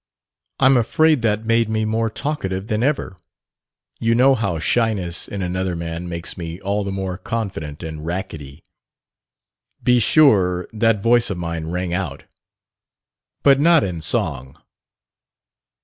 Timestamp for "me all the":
6.39-6.91